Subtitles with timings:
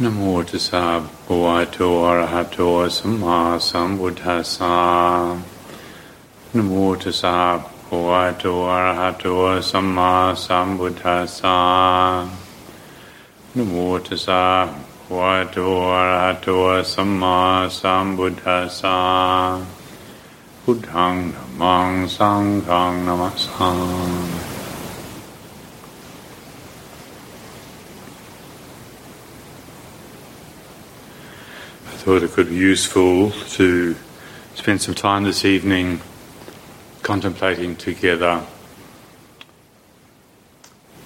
[0.00, 0.84] นโมตัสสะ
[1.26, 2.58] ภะวะโตอะระหะโต
[2.96, 4.76] สัมมาสัมพุทธัสสะ
[6.54, 6.72] นโม
[7.02, 7.38] ตัสสะ
[7.86, 9.24] ภะวะโตอะระหะโต
[9.70, 10.12] สัมมา
[10.44, 11.58] สัมพุทธัสสะ
[13.54, 13.74] นโม
[14.06, 14.44] ตัสสะ
[15.02, 15.56] ภะวะโต
[15.94, 16.48] อะระหะโต
[16.92, 17.38] สัมมา
[17.78, 18.98] สัมพุทธัสสะ
[20.62, 24.41] พุทธังธัมมังสังฆังนะมัสสา
[32.02, 33.94] thought it could be useful to
[34.56, 36.00] spend some time this evening
[37.04, 38.44] contemplating together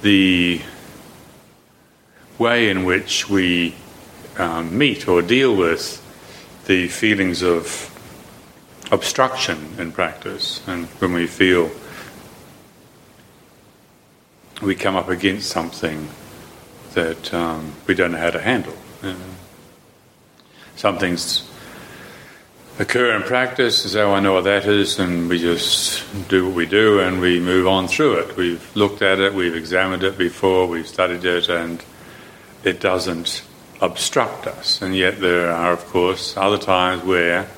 [0.00, 0.58] the
[2.38, 3.74] way in which we
[4.38, 6.00] um, meet or deal with
[6.64, 7.92] the feelings of
[8.90, 11.70] obstruction in practice and when we feel
[14.62, 16.08] we come up against something
[16.94, 18.74] that um, we don't know how to handle.
[19.02, 19.14] Know
[20.76, 21.48] some things
[22.78, 26.54] occur in practice and say, I know what that is, and we just do what
[26.54, 28.36] we do and we move on through it.
[28.36, 31.82] We've looked at it, we've examined it before, we've studied it, and
[32.62, 33.42] it doesn't
[33.80, 34.82] obstruct us.
[34.82, 37.48] And yet, there are, of course, other times where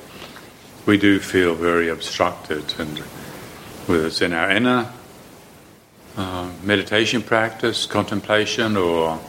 [0.85, 2.99] we do feel very obstructed, and
[3.87, 4.91] whether it's in our inner
[6.15, 9.19] uh, meditation practice, contemplation, or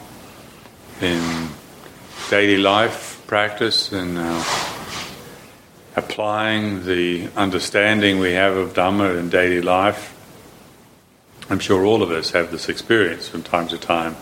[1.01, 1.49] in
[2.29, 4.43] daily life practice and uh,
[5.95, 10.13] applying the understanding we have of Dhamma in daily life.
[11.49, 14.17] I'm sure all of us have this experience from time to time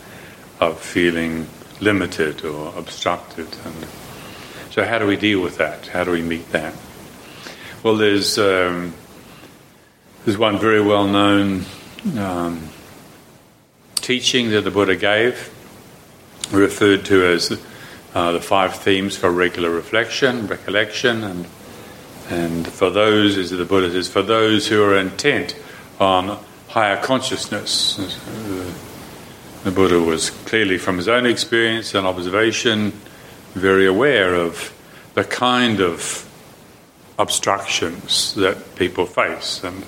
[0.60, 1.48] of feeling
[1.82, 3.48] limited or obstructed.
[3.66, 3.88] And
[4.70, 5.88] so, how do we deal with that?
[5.88, 6.76] How do we meet that?
[7.82, 8.94] Well, there's um,
[10.24, 11.66] there's one very well known
[12.16, 12.70] um,
[13.96, 15.52] teaching that the Buddha gave,
[16.52, 17.60] referred to as
[18.14, 21.46] uh, the five themes for regular reflection, recollection, and
[22.30, 25.56] and for those, as the Buddha says, for those who are intent
[26.00, 27.98] on higher consciousness.
[28.00, 28.72] Uh,
[29.64, 32.92] the Buddha was clearly, from his own experience and observation,
[33.54, 34.74] very aware of
[35.16, 36.26] the kind of
[37.18, 39.86] obstructions that people face, and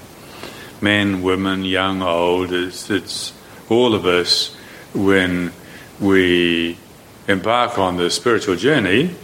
[0.82, 2.52] men, women, young, old.
[2.52, 3.34] It's, it's
[3.70, 4.54] all of us
[4.94, 5.54] when
[6.00, 6.78] we
[7.32, 9.16] embark on the spiritual journey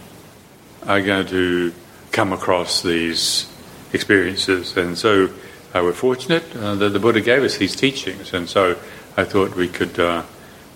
[0.86, 1.72] are going to
[2.10, 3.50] come across these
[3.92, 4.76] experiences.
[4.76, 5.26] And so
[5.74, 8.32] uh, we're fortunate uh, that the Buddha gave us these teachings.
[8.32, 8.76] And so
[9.16, 10.24] I thought we could uh,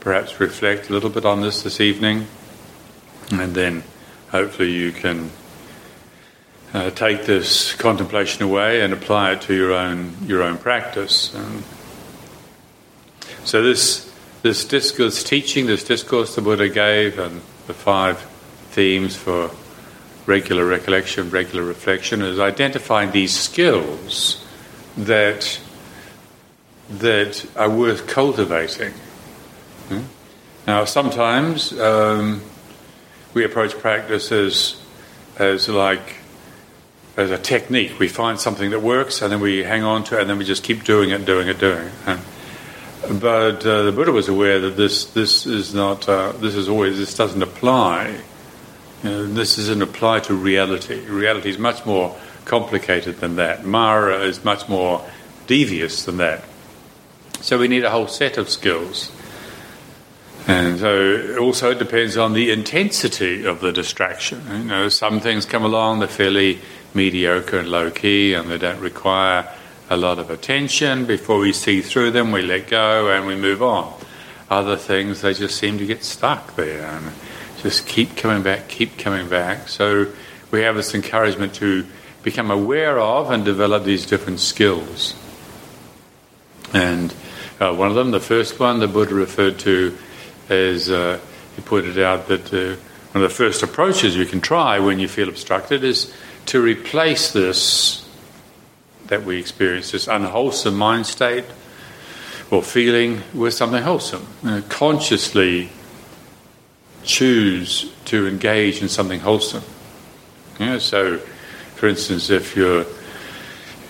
[0.01, 2.27] perhaps reflect a little bit on this this evening.
[3.33, 3.83] And then
[4.31, 5.31] hopefully you can
[6.75, 11.35] uh, take this contemplation away and apply it to your own, your own practice.
[11.35, 11.65] Um,
[13.45, 14.12] so this
[14.43, 18.21] this discourse teaching, this discourse the Buddha gave, and the five
[18.71, 19.51] themes for
[20.27, 24.45] regular recollection, regular reflection, is identifying these skills
[24.97, 25.61] that
[26.91, 28.93] that are worth cultivating.
[29.89, 30.03] Hmm?
[30.67, 32.43] Now, sometimes um,
[33.33, 34.81] we approach practice as
[35.39, 36.17] as like
[37.17, 37.99] as a technique.
[37.99, 40.45] We find something that works, and then we hang on to it, and then we
[40.45, 41.93] just keep doing it, doing it, doing it.
[42.07, 42.21] And
[43.09, 46.99] but uh, the Buddha was aware that this this is not uh, this is always
[46.99, 48.21] this doesn't apply.
[49.03, 51.01] You know, this doesn't apply to reality.
[51.07, 53.65] Reality is much more complicated than that.
[53.65, 55.05] Mara is much more
[55.47, 56.45] devious than that.
[57.41, 59.11] So we need a whole set of skills.
[60.47, 64.43] And so also it depends on the intensity of the distraction.
[64.51, 66.61] You know, some things come along, they're fairly
[66.95, 69.49] mediocre and low key and they don't require
[69.91, 71.07] a lot of attention.
[71.07, 73.93] Before we see through them, we let go and we move on.
[74.51, 77.13] Other things, they just seem to get stuck there and
[77.63, 79.69] just keep coming back, keep coming back.
[79.69, 80.13] So
[80.51, 81.87] we have this encouragement to
[82.23, 85.15] become aware of and develop these different skills.
[86.73, 87.15] And
[87.61, 89.97] uh, one of them, the first one, the Buddha referred to
[90.49, 91.19] as uh,
[91.57, 92.77] he pointed out that uh,
[93.13, 96.13] one of the first approaches you can try when you feel obstructed is
[96.47, 98.02] to replace this
[99.13, 101.45] that we experience, this unwholesome mind state
[102.51, 104.27] or feeling, with something wholesome.
[104.43, 105.69] You know, consciously
[107.05, 109.65] choose to engage in something wholesome.
[110.79, 112.87] So, for instance, if you're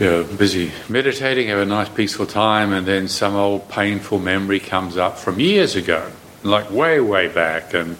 [0.00, 4.96] you're busy meditating, have a nice peaceful time, and then some old painful memory comes
[4.96, 6.10] up from years ago,
[6.42, 7.96] like way, way back, and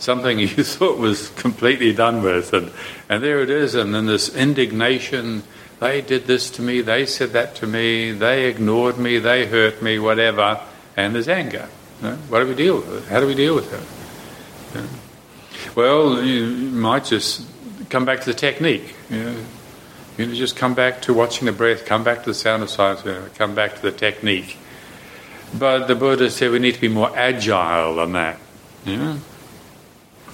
[0.00, 2.72] something you thought was completely done with, and,
[3.08, 5.44] and there it is, and then this indignation
[5.80, 9.82] they did this to me, they said that to me, they ignored me, they hurt
[9.82, 10.60] me, whatever,
[10.96, 11.68] and there's anger.
[12.02, 13.08] You know, what do we deal with it?
[13.10, 14.74] How do we deal with it?
[14.74, 14.88] You know?
[15.74, 17.46] Well, you might just
[17.90, 18.94] come back to the technique.
[19.10, 19.36] You know,
[20.16, 22.70] you know, just come back to watching the breath, come back to the sound of
[22.70, 23.02] silence,
[23.36, 24.56] come back to the technique.
[25.54, 28.38] But the Buddha said we need to be more agile than that.
[28.84, 29.20] You know?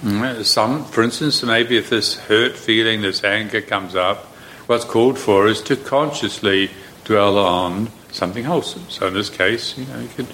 [0.01, 4.32] Mm, some, for instance, maybe if this hurt feeling, this anger comes up,
[4.67, 6.71] what's called for is to consciously
[7.05, 8.89] dwell on something wholesome.
[8.89, 10.27] So in this case, you know, you could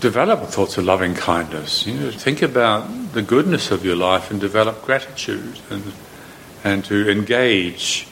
[0.00, 1.86] develop thoughts of loving kindness.
[1.86, 5.92] You know, think about the goodness of your life and develop gratitude and
[6.66, 8.08] and to engage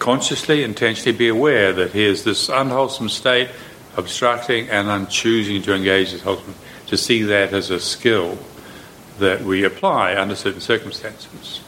[0.00, 3.48] consciously, intentionally be aware that here's this unwholesome state,
[3.96, 6.56] obstructing, and I'm choosing to engage this wholesome,
[6.88, 8.36] to see that as a skill
[9.20, 11.60] that we apply under certain circumstances.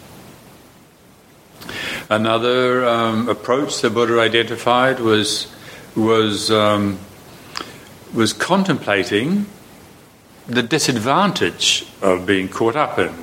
[2.10, 5.46] Another um, approach the Buddha identified was
[5.94, 6.98] was um,
[8.12, 9.46] was contemplating
[10.48, 13.14] the disadvantage of being caught up in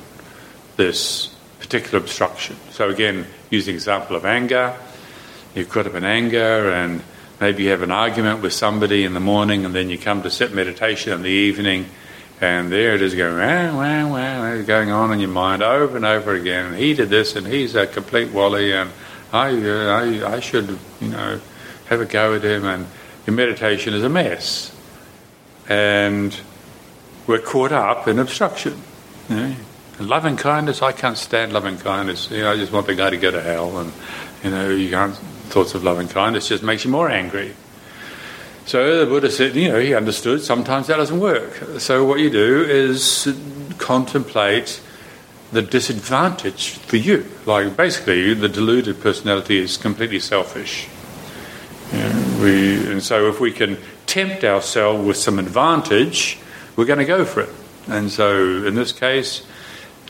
[0.78, 2.56] this particular obstruction.
[2.70, 4.74] So again, using the example of anger,
[5.54, 7.02] you're caught up in anger and
[7.42, 10.30] maybe you have an argument with somebody in the morning and then you come to
[10.30, 11.84] sit meditation in the evening
[12.40, 16.06] and there it is going, wah, wah, wah, going on in your mind over and
[16.06, 16.66] over again.
[16.66, 18.90] And he did this and he's a complete wally and
[19.32, 21.40] I, uh, I, I should, you know,
[21.86, 22.86] have a go at him and
[23.26, 24.74] your meditation is a mess.
[25.68, 26.38] And
[27.26, 28.80] we're caught up in obstruction.
[29.28, 29.56] You know?
[30.00, 32.30] loving kindness, I can't stand loving kindness.
[32.30, 33.92] You know, I just want the guy to go to hell and
[34.44, 35.16] you know, you can't
[35.48, 37.54] thoughts of loving kindness just makes you more angry.
[38.68, 41.54] So the Buddha said, you know, he understood sometimes that doesn't work.
[41.78, 43.34] So what you do is
[43.78, 44.82] contemplate
[45.52, 47.24] the disadvantage for you.
[47.46, 50.86] Like basically, the deluded personality is completely selfish.
[51.94, 56.38] Know, we, and so if we can tempt ourselves with some advantage,
[56.76, 57.50] we're going to go for it.
[57.86, 58.36] And so
[58.66, 59.46] in this case,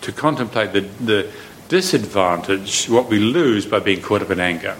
[0.00, 1.30] to contemplate the, the
[1.68, 4.76] disadvantage, what we lose by being caught up in anger.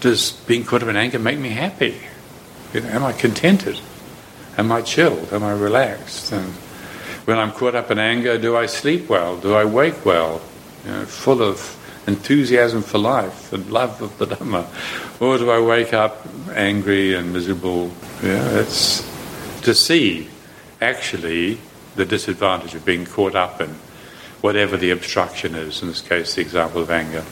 [0.00, 1.98] Does being caught up in anger make me happy?
[2.84, 3.80] Am I contented?
[4.58, 5.32] Am I chilled?
[5.32, 6.32] Am I relaxed?
[6.32, 6.52] And
[7.26, 9.36] when I'm caught up in anger, do I sleep well?
[9.36, 10.40] Do I wake well?
[10.84, 11.76] You know, full of
[12.06, 14.66] enthusiasm for life and love of the Dhamma?
[15.20, 17.90] Or do I wake up angry and miserable?
[18.22, 19.00] Yeah, it's
[19.62, 20.28] to see
[20.80, 21.58] actually
[21.96, 23.70] the disadvantage of being caught up in
[24.40, 27.24] whatever the obstruction is, in this case, the example of anger.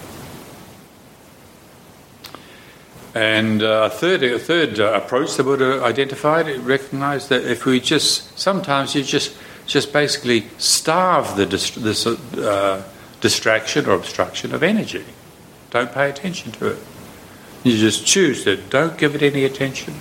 [3.15, 7.65] And uh, a third, a third uh, approach the Buddha identified, it recognized that if
[7.65, 12.83] we just, sometimes you just, just basically starve the dist- this uh,
[13.21, 15.05] distraction or obstruction of energy.
[15.71, 16.79] Don't pay attention to it.
[17.63, 18.69] You just choose it.
[18.69, 19.95] Don't give it any attention.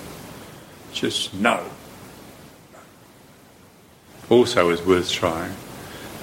[0.92, 1.64] Just no.
[4.28, 5.54] Also is worth trying.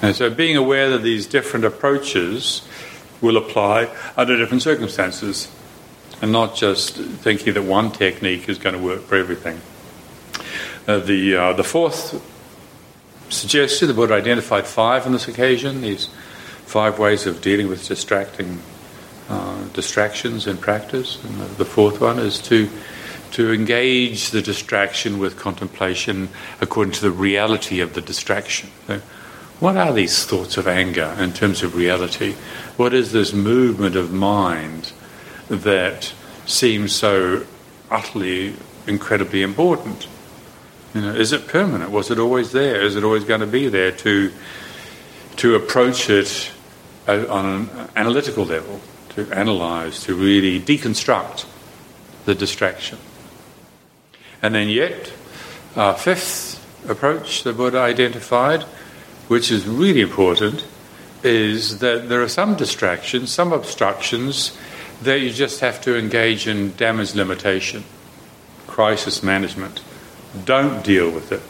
[0.02, 2.68] And so being aware that these different approaches
[3.22, 5.48] will apply under different circumstances
[6.22, 9.60] and not just thinking that one technique is going to work for everything.
[10.88, 12.22] Uh, the, uh, the fourth
[13.28, 16.06] suggestion, the Buddha identified five on this occasion, these
[16.64, 18.62] five ways of dealing with distracting
[19.28, 21.22] uh, distractions in practice.
[21.24, 22.70] And the, the fourth one is to
[23.32, 26.28] to engage the distraction with contemplation
[26.60, 28.70] according to the reality of the distraction.
[28.86, 29.00] So
[29.58, 32.32] what are these thoughts of anger in terms of reality?
[32.76, 34.92] What is this movement of mind
[35.52, 36.12] that
[36.46, 37.44] seems so
[37.90, 38.54] utterly,
[38.86, 40.08] incredibly important.
[40.94, 41.90] You know, is it permanent?
[41.90, 42.82] Was it always there?
[42.82, 43.92] Is it always going to be there?
[43.92, 44.32] To
[45.36, 46.50] to approach it
[47.08, 48.80] uh, on an analytical level,
[49.10, 51.46] to analyze, to really deconstruct
[52.26, 52.98] the distraction.
[54.42, 55.12] And then yet,
[55.76, 58.62] our fifth approach the Buddha identified,
[59.28, 60.66] which is really important,
[61.22, 64.56] is that there are some distractions, some obstructions
[65.04, 67.84] that you just have to engage in damage limitation,
[68.66, 69.82] crisis management.
[70.44, 71.42] Don't deal with it.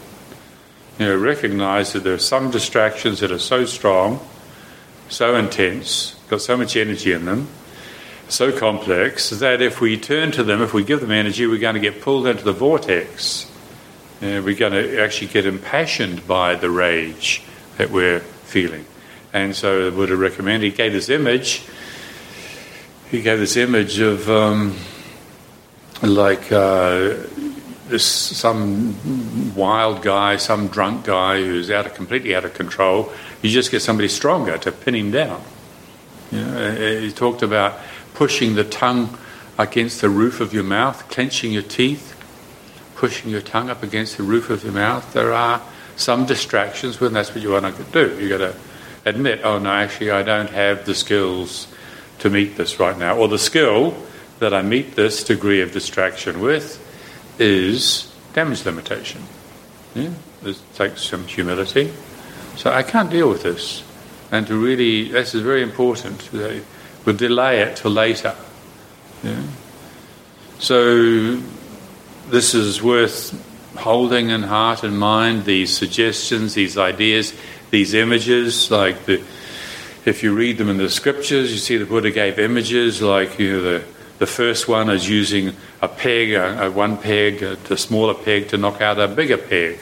[0.99, 4.19] You know, recognize that there are some distractions that are so strong,
[5.09, 7.47] so intense, got so much energy in them,
[8.29, 11.75] so complex that if we turn to them, if we give them energy, we're going
[11.75, 13.49] to get pulled into the vortex.
[14.21, 17.43] Uh, we're going to actually get impassioned by the rage
[17.77, 18.85] that we're feeling.
[19.33, 21.63] And so the Buddha recommended, he gave this image
[23.13, 24.75] he gave this image of um,
[26.01, 27.13] like uh,
[27.87, 33.13] this some wild guy, some drunk guy who's out of completely out of control.
[33.43, 35.43] You just get somebody stronger to pin him down.
[36.31, 37.79] You know, he talked about
[38.15, 39.15] pushing the tongue
[39.59, 42.19] against the roof of your mouth, clenching your teeth,
[42.95, 45.13] pushing your tongue up against the roof of your mouth.
[45.13, 45.61] There are
[45.97, 48.19] some distractions when that's what you want to do.
[48.19, 48.55] You got to
[49.05, 51.67] admit, oh no, actually, I don't have the skills
[52.23, 53.17] to meet this right now.
[53.17, 53.93] Or the skill
[54.39, 56.79] that I meet this degree of distraction with
[57.37, 59.21] is damage limitation.
[59.93, 60.11] Yeah?
[60.45, 61.91] It takes some humility.
[62.55, 63.83] So I can't deal with this.
[64.31, 66.29] And to really, this is very important.
[66.31, 68.33] We'll delay it till later.
[69.21, 69.43] Yeah?
[70.59, 71.41] So
[72.29, 73.35] this is worth
[73.75, 77.33] holding in heart and mind these suggestions, these ideas,
[77.69, 79.21] these images, like the,
[80.05, 83.53] if you read them in the scriptures, you see the Buddha gave images like you
[83.53, 83.85] know, the,
[84.19, 88.49] the first one is using a peg, a, a one peg, a, a, smaller peg
[88.49, 89.79] to knock out a bigger peg,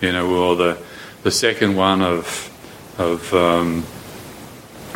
[0.00, 0.78] you know, or the,
[1.22, 2.50] the second one of,
[2.98, 3.84] of um,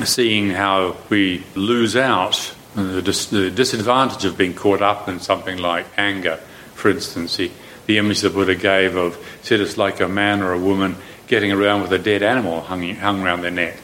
[0.04, 5.58] seeing how we lose out the, dis- the disadvantage of being caught up in something
[5.58, 6.36] like anger,
[6.74, 7.36] for instance.
[7.36, 7.52] He,
[7.86, 10.96] the image the Buddha gave of said it's like a man or a woman
[11.26, 13.78] getting around with a dead animal hung, hung around their neck.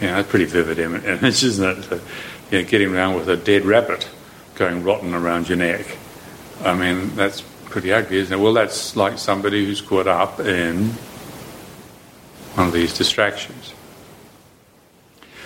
[0.00, 1.04] You know, that's pretty vivid image,
[1.44, 2.00] isn't it?
[2.50, 4.08] You know, getting around with a dead rabbit
[4.56, 5.86] going rotten around your neck.
[6.62, 8.42] I mean, that's pretty ugly, isn't it?
[8.42, 10.90] Well, that's like somebody who's caught up in
[12.54, 13.74] one of these distractions.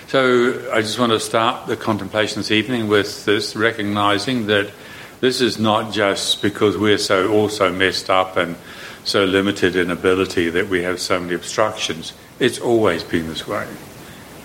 [0.06, 4.72] So I just want to start the contemplation this evening with this, recognizing that
[5.20, 8.56] this is not just because we're all so also messed up and
[9.04, 12.12] so limited in ability that we have so many obstructions.
[12.38, 13.66] It's always been this way.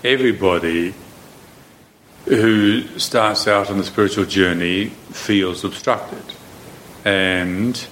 [0.05, 0.93] Everybody
[2.25, 6.21] who starts out on the spiritual journey feels obstructed.
[7.03, 7.87] And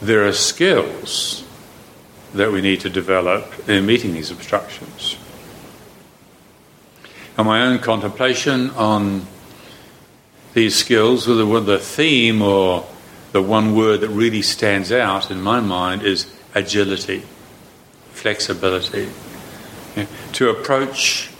[0.00, 1.44] there are skills
[2.32, 5.18] that we need to develop in meeting these obstructions.
[7.36, 9.26] And my own contemplation on
[10.54, 12.86] these skills, the, the theme or
[13.32, 17.22] the one word that really stands out in my mind is agility,
[18.12, 19.10] flexibility.
[19.94, 20.06] Yeah.
[20.32, 21.30] To approach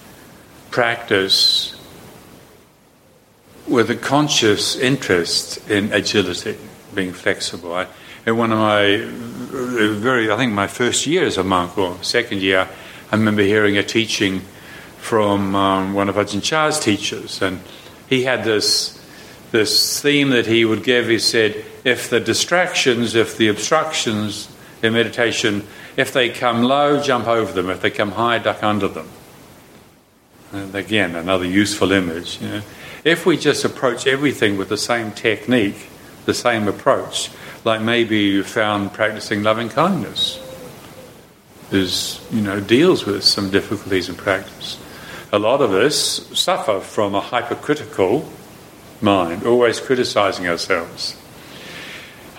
[0.75, 1.81] practice
[3.69, 6.57] with a conscious interest in agility,
[6.97, 7.73] being flexible.
[7.73, 7.87] I,
[8.26, 8.97] in one of my
[10.00, 12.69] very, I think my first year as a monk or second year,
[13.12, 14.40] I remember hearing a teaching
[14.99, 17.61] from um, one of Ajahn Chah's teachers, and
[18.09, 19.00] he had this
[19.52, 21.07] this theme that he would give.
[21.07, 24.49] He said, if the distractions, if the obstructions
[24.83, 25.62] in meditation,
[25.97, 27.71] if they come low, jump over them.
[27.71, 29.09] If they come high, duck under them.
[30.75, 32.40] Again, another useful image.
[32.40, 32.62] You know.
[33.04, 35.88] If we just approach everything with the same technique,
[36.25, 37.30] the same approach,
[37.64, 40.40] like maybe you found practicing loving kindness
[41.70, 44.78] is, you know, deals with some difficulties in practice.
[45.32, 45.99] A lot of us
[46.38, 48.28] suffer from a hypercritical
[49.00, 51.16] mind, always criticizing ourselves.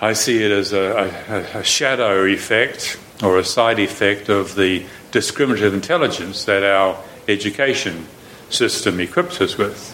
[0.02, 4.86] I see it as a, a, a, shadow effect or a side effect of the
[5.12, 8.08] discriminative intelligence that our education
[8.50, 9.94] system equips us with.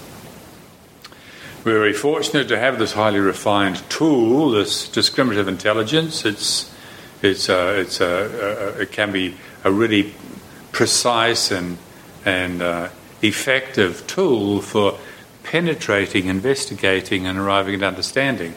[1.64, 6.26] We're very fortunate to have this highly refined tool, this discriminative intelligence.
[6.26, 6.74] It's,
[7.22, 10.14] it's, a, it's a, a, it can be a really
[10.72, 11.78] precise and,
[12.26, 12.90] and uh,
[13.22, 14.98] effective tool for
[15.44, 18.56] penetrating, investigating, and arriving at understanding.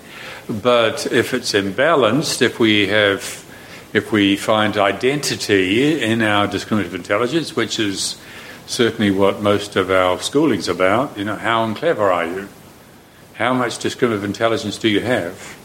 [0.49, 3.45] But if it's imbalanced, if we have
[3.95, 8.21] if we find identity in our discriminative intelligence, which is
[8.67, 12.49] certainly what most of our schooling's about, you know, how clever are you?
[13.35, 15.57] How much discriminative intelligence do you have?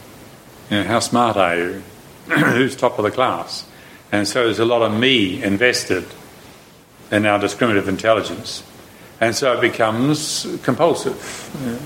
[0.70, 1.82] You know, how smart are you?
[2.26, 3.66] Who's top of the class?
[4.12, 6.04] And so there's a lot of me invested
[7.10, 8.62] in our discriminative intelligence.
[9.20, 11.50] And so it becomes compulsive.
[11.64, 11.78] Know,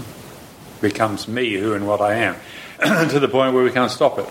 [0.81, 2.37] becomes me, who and what I am,
[3.11, 4.29] to the point where we can't stop it.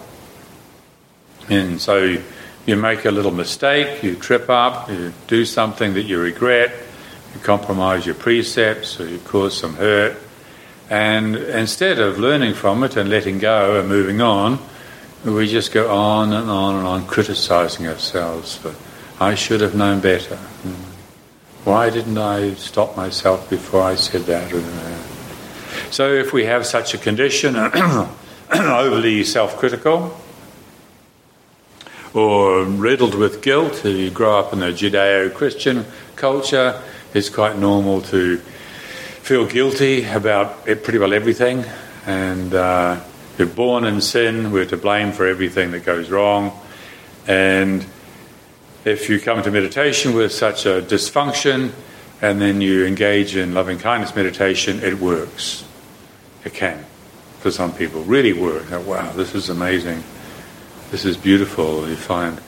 [1.50, 2.22] And so
[2.66, 6.74] you make a little mistake, you trip up, you do something that you regret,
[7.34, 10.18] you compromise your precepts, or you cause some hurt.
[10.90, 14.60] And instead of learning from it and letting go and moving on,
[15.26, 18.76] we just go on and on and on criticizing ourselves for,
[19.20, 20.36] I should have known better.
[20.36, 21.70] Hmm.
[21.70, 24.52] Why didn't I stop myself before I said that?
[24.52, 25.92] Hmm.
[25.92, 27.56] So, if we have such a condition,
[28.52, 30.18] overly self critical,
[32.14, 36.80] or riddled with guilt, If you grow up in a Judeo Christian culture,
[37.14, 41.66] it's quite normal to feel guilty about pretty well everything.
[42.06, 43.00] And uh,
[43.38, 46.52] you're born in sin, we're to blame for everything that goes wrong.
[47.28, 47.86] And
[48.86, 51.72] if you come to meditation with such a dysfunction
[52.22, 55.66] and then you engage in loving kindness meditation, it works.
[56.46, 56.86] It can.
[57.40, 58.70] For some people, really work.
[58.86, 60.04] Wow, this is amazing.
[60.94, 61.90] This is beautiful.
[61.90, 62.40] You find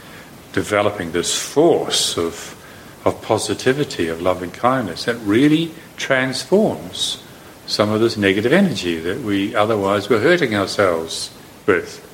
[0.54, 2.56] developing this force of,
[3.04, 5.06] of positivity, of loving kindness.
[5.06, 7.24] that really transforms
[7.66, 11.36] some of this negative energy that we otherwise were hurting ourselves
[11.66, 12.06] with.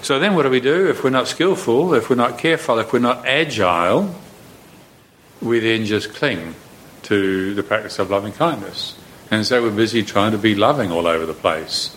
[0.00, 2.94] So then, what do we do if we're not skillful, if we're not careful, if
[2.94, 4.14] we're not agile?
[5.42, 6.54] We then just cling
[7.02, 8.96] to the practice of loving kindness.
[9.30, 11.94] And so we're busy trying to be loving all over the place.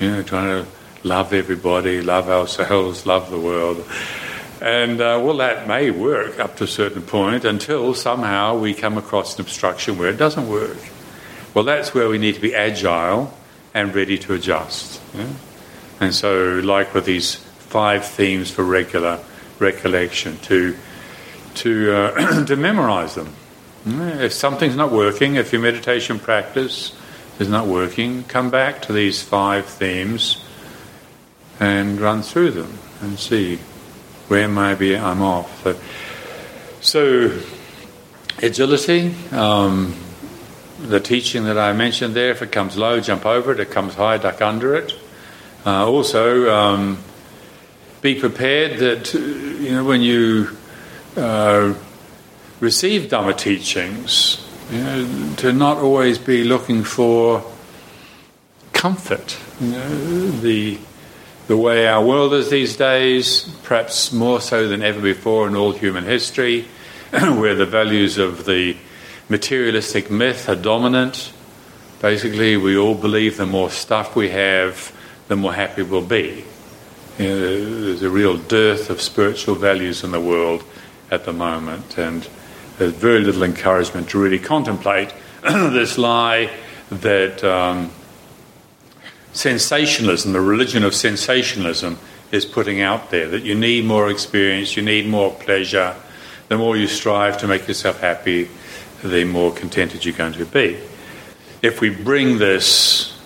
[0.00, 0.70] You know, trying to
[1.04, 3.84] love everybody, love ourselves, love the world.
[4.60, 8.98] And uh, well, that may work up to a certain point until somehow we come
[8.98, 10.78] across an obstruction where it doesn't work.
[11.54, 13.32] Well, that's where we need to be agile
[13.72, 15.00] and ready to adjust.
[15.14, 15.28] Yeah?
[16.00, 19.20] And so, like with these five themes for regular
[19.58, 20.76] recollection to
[21.54, 23.34] to uh, to memorize them.
[23.86, 26.94] If something's not working, if your meditation practice
[27.38, 30.44] is not working, come back to these five themes
[31.60, 33.58] and run through them and see
[34.28, 35.62] where maybe I'm off.
[35.62, 35.80] So,
[36.80, 37.40] so
[38.42, 39.94] agility, um,
[40.80, 43.60] the teaching that I mentioned there, if it comes low, jump over it.
[43.60, 44.94] If it comes high, duck under it.
[45.66, 46.98] Uh, also, um,
[48.00, 50.56] be prepared that you know when you
[51.16, 51.74] uh,
[52.60, 57.44] receive Dhamma teachings, you know, to not always be looking for
[58.72, 59.36] comfort.
[59.60, 60.78] You know, the
[61.48, 65.72] the way our world is these days, perhaps more so than ever before in all
[65.72, 66.68] human history,
[67.10, 68.76] where the values of the
[69.30, 71.32] materialistic myth are dominant.
[72.02, 74.92] Basically, we all believe the more stuff we have,
[75.28, 76.44] the more happy we'll be.
[77.18, 80.62] You know, there's a real dearth of spiritual values in the world
[81.10, 82.28] at the moment, and
[82.76, 86.50] there's very little encouragement to really contemplate this lie
[86.90, 87.90] that um,
[89.38, 91.96] sensationalism, the religion of sensationalism,
[92.32, 95.94] is putting out there that you need more experience, you need more pleasure.
[96.48, 98.48] The more you strive to make yourself happy,
[99.02, 100.76] the more contented you're going to be.
[101.62, 103.16] If we bring this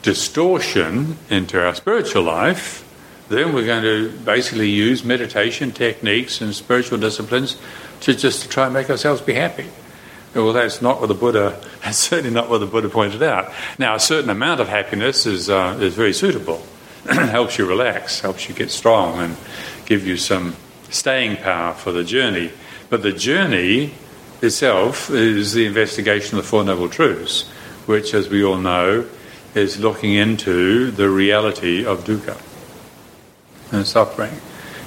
[0.00, 2.82] distortion into our spiritual life,
[3.28, 7.58] then we're going to basically use meditation techniques and spiritual disciplines
[8.00, 9.66] to just try and make ourselves be happy.
[10.34, 11.60] Well, that's not what the Buddha.
[11.82, 13.50] That's certainly not what the Buddha pointed out.
[13.78, 16.62] Now, a certain amount of happiness is uh, is very suitable.
[17.06, 19.36] helps you relax, helps you get strong, and
[19.86, 20.54] give you some
[20.90, 22.52] staying power for the journey.
[22.90, 23.94] But the journey
[24.42, 27.48] itself is the investigation of the Four Noble Truths,
[27.86, 29.06] which, as we all know,
[29.54, 32.40] is looking into the reality of dukkha
[33.72, 34.32] and suffering.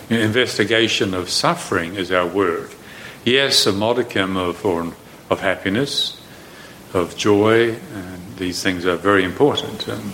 [0.10, 2.71] Investigation of suffering is our work.
[3.25, 4.93] Yes, a modicum of, or,
[5.34, 6.22] of happiness,
[6.93, 9.89] of joy, and these things are very important.
[9.89, 10.13] Um,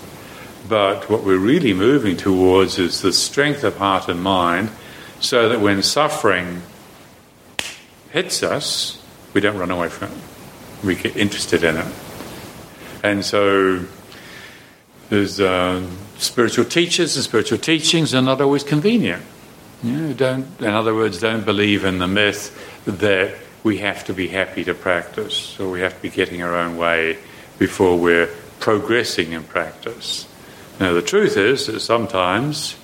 [0.68, 4.70] but what we're really moving towards is the strength of heart and mind
[5.20, 6.62] so that when suffering
[8.12, 9.02] hits us,
[9.34, 10.18] we don't run away from it.
[10.84, 11.94] We get interested in it.
[13.04, 13.86] And so
[15.10, 15.86] there's uh,
[16.18, 19.24] spiritual teachers and spiritual teachings are not always convenient.
[19.84, 22.54] You know, don't, in other words, don't believe in the myth
[22.86, 26.56] that we have to be happy to practice or we have to be getting our
[26.56, 27.18] own way
[27.58, 28.28] before we're
[28.60, 30.28] progressing in practice.
[30.80, 32.76] Now, the truth is that sometimes,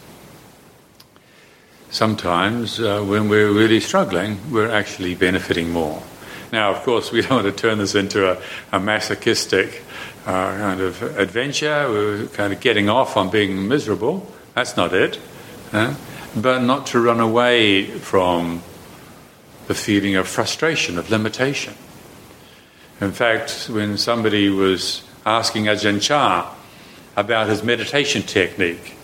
[1.90, 6.04] sometimes uh, when we're really struggling, we're actually benefiting more.
[6.52, 9.82] Now, of course, we don't want to turn this into a, a masochistic
[10.26, 11.88] uh, kind of adventure.
[11.90, 14.30] We're kind of getting off on being miserable.
[14.56, 15.20] That's not it.
[15.72, 18.62] But not to run away from
[19.68, 21.74] the feeling of frustration, of limitation.
[23.02, 26.54] In fact, when somebody was asking Ajahn Chah
[27.16, 28.96] about his meditation technique,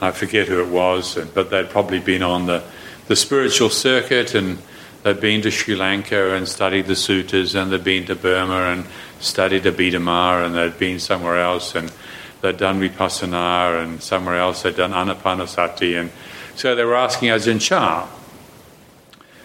[0.00, 2.62] I forget who it was, but they'd probably been on the,
[3.06, 4.58] the spiritual circuit and
[5.02, 8.86] they'd been to Sri Lanka and studied the suttas, and they'd been to Burma and
[9.20, 11.92] studied Abhidhamma, and they'd been somewhere else, and
[12.40, 16.00] they'd done Vipassana, and somewhere else they'd done Anapanasati.
[16.00, 16.10] And
[16.56, 18.08] so they were asking Ajahn Chah,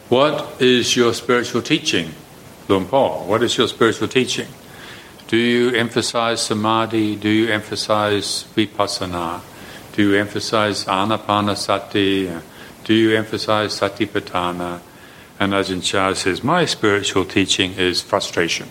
[0.09, 2.11] What is your spiritual teaching,
[2.67, 2.85] Luang
[3.27, 4.47] What is your spiritual teaching?
[5.27, 7.15] Do you emphasize samadhi?
[7.15, 9.41] Do you emphasize vipassana?
[9.93, 12.39] Do you emphasize anapanasati?
[12.83, 14.81] Do you emphasize satipatthana?
[15.39, 18.69] And Ajahn Chah says, My spiritual teaching is frustration.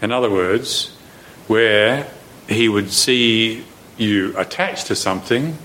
[0.00, 0.96] In other words,
[1.48, 2.10] where
[2.48, 3.66] he would see
[3.98, 5.58] you attached to something,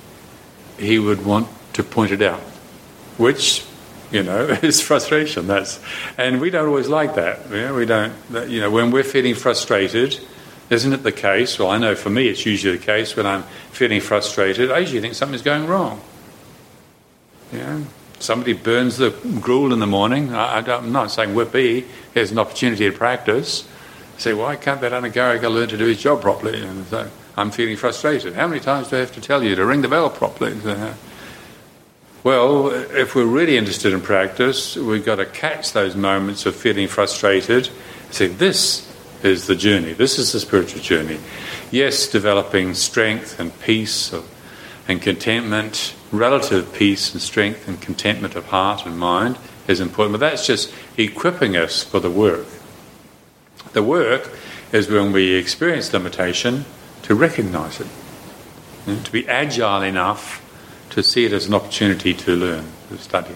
[0.78, 2.39] he would want to point it out,
[3.17, 3.65] which,
[4.11, 5.47] you know, is frustration.
[5.47, 5.79] That's,
[6.17, 7.49] and we don't always like that.
[7.49, 8.13] You know, we don't,
[8.49, 10.19] you know, when we're feeling frustrated,
[10.69, 11.59] isn't it the case?
[11.59, 15.01] Well, I know for me it's usually the case when I'm feeling frustrated, I usually
[15.01, 16.01] think something's going wrong.
[17.53, 17.81] Yeah,
[18.19, 19.11] Somebody burns the
[19.41, 20.33] gruel in the morning.
[20.33, 21.85] I, am not saying whippy.
[22.13, 23.67] Here's an opportunity to practice.
[24.15, 26.63] I say, why can't that Anagarika learn to do his job properly?
[26.63, 28.33] And so, I'm feeling frustrated.
[28.33, 30.53] How many times do I have to tell you to ring the bell properly?
[32.25, 36.88] Well, if we're really interested in practice, we've got to catch those moments of feeling
[36.88, 37.69] frustrated.
[38.09, 39.93] Say, this is the journey.
[39.93, 41.19] This is the spiritual journey.
[41.69, 44.11] Yes, developing strength and peace
[44.88, 50.27] and contentment, relative peace and strength and contentment of heart and mind is important, but
[50.27, 52.47] that's just equipping us for the work.
[53.73, 54.31] The work
[54.71, 56.65] is when we experience limitation
[57.03, 57.88] to recognize it,
[58.88, 60.41] to be agile enough
[60.95, 63.36] to see it as an opportunity to learn, to study.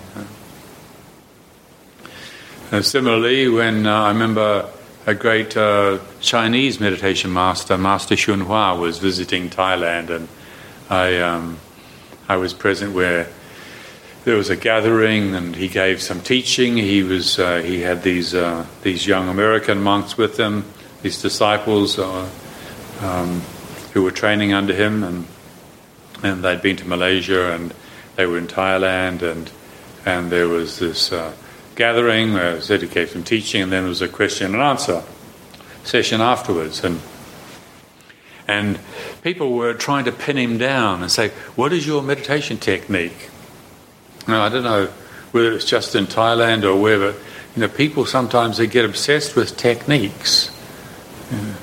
[2.71, 4.69] Uh, similarly, when uh, I remember
[5.05, 10.29] a great uh, Chinese meditation master, Master Hsuan Hua, was visiting Thailand, and
[10.89, 11.59] I, um,
[12.29, 13.27] I was present where
[14.23, 16.77] there was a gathering, and he gave some teaching.
[16.77, 20.63] He was uh, he had these uh, these young American monks with him,
[21.01, 23.41] these disciples um,
[23.91, 25.25] who were training under him, and
[26.23, 27.73] and they'd been to Malaysia and
[28.15, 29.51] they were in Thailand and
[30.05, 31.33] and there was this uh,
[31.75, 35.03] gathering where Zeddy gave some teaching and then there was a question and answer
[35.83, 36.99] session afterwards and
[38.47, 38.79] and
[39.21, 43.29] people were trying to pin him down and say, "What is your meditation technique?"
[44.27, 44.87] Now I don't know
[45.31, 47.11] whether it's just in Thailand or wherever.
[47.55, 50.49] You know, people sometimes they get obsessed with techniques.
[51.31, 51.53] Yeah.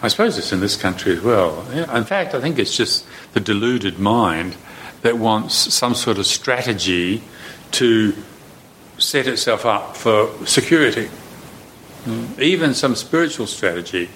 [0.00, 1.66] I suppose it's in this country as well.
[1.74, 1.94] Yeah.
[1.96, 3.04] In fact, I think it's just
[3.38, 4.56] the deluded mind
[5.02, 7.22] that wants some sort of strategy
[7.70, 8.12] to
[8.98, 11.08] set itself up for security.
[12.38, 14.08] Even some spiritual strategy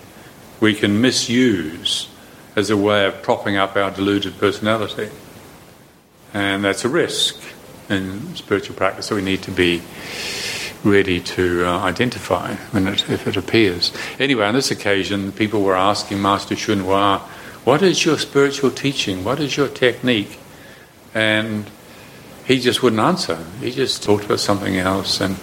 [0.58, 2.08] we can misuse
[2.56, 5.08] as a way of propping up our deluded personality.
[6.34, 7.40] And that's a risk
[7.88, 9.82] in spiritual practice that we need to be
[10.82, 13.92] ready to uh, identify when it, if it appears.
[14.18, 17.20] Anyway, on this occasion, people were asking Master Hsuan Hua,
[17.64, 19.22] What is your spiritual teaching?
[19.22, 20.40] What is your technique?
[21.14, 21.70] And
[22.44, 23.38] he just wouldn't answer.
[23.60, 25.20] He just talked about something else.
[25.20, 25.36] And,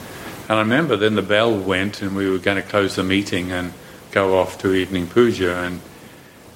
[0.49, 3.53] and I remember then the bell went and we were going to close the meeting
[3.53, 3.73] and
[4.11, 5.63] go off to evening puja.
[5.63, 5.79] And,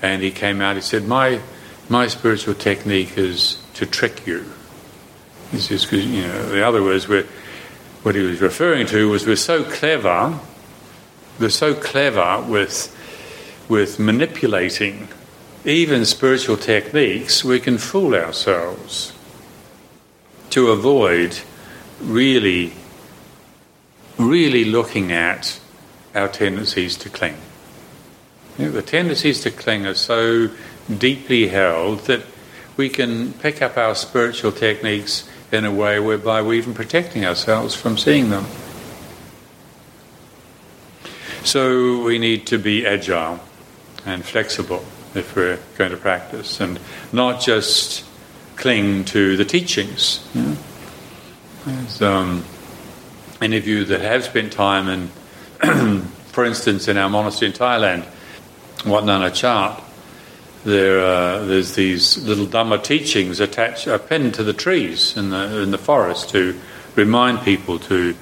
[0.02, 1.40] and he came out, he said, My,
[1.88, 4.44] my spiritual technique is to trick you.
[5.52, 7.26] He says, you know, the other words were,
[8.02, 10.38] what he was referring to was we're so clever,
[11.40, 12.94] we're so clever with,
[13.70, 15.08] with manipulating
[15.66, 19.14] even spiritual techniques, we can fool ourselves
[20.50, 21.40] to avoid
[22.02, 22.74] really,
[24.18, 25.60] really looking at
[26.14, 27.38] our tendencies to cling.
[28.58, 30.50] You know, the tendencies to cling are so
[30.98, 32.24] deeply held that
[32.76, 37.74] we can pick up our spiritual techniques in a way whereby we're even protecting ourselves
[37.74, 38.46] from seeing them.
[41.44, 43.40] So we need to be agile
[44.06, 44.84] and flexible
[45.16, 46.80] if we're going to practice and
[47.12, 48.06] not just
[48.56, 50.26] cling to the teachings.
[51.66, 52.44] As, um,
[53.42, 58.06] any of you that have spent time in, for instance, in our monastery in Thailand,
[58.86, 59.82] Wat Nana Chat,
[60.64, 65.72] there, uh, there's these little Dhamma teachings attached, pinned to the trees in the, in
[65.72, 66.60] the forest to
[66.96, 68.16] remind people to,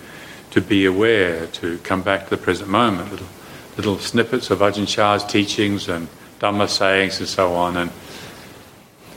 [0.52, 3.12] to be aware, to come back to the present moment.
[3.12, 3.28] Little,
[3.78, 6.08] little snippets of Ajahn Chah's teachings and
[6.42, 7.78] Dhamma sayings and so on.
[7.78, 7.92] And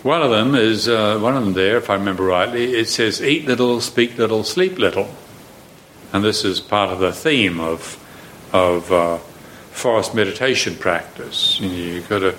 [0.05, 3.23] one of them is, uh, one of them there, if I remember rightly, it says,
[3.23, 5.09] eat little, speak little, sleep little.
[6.13, 7.99] And this is part of the theme of,
[8.53, 9.17] of uh,
[9.73, 11.59] forest meditation practice.
[11.61, 12.35] You got to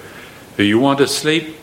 [0.58, 1.58] you want to sleep,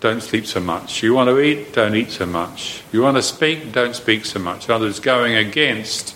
[0.00, 1.02] don't sleep so much.
[1.02, 2.82] You want to eat, don't eat so much.
[2.92, 4.66] You want to speak, don't speak so much.
[4.68, 6.14] In other words, going against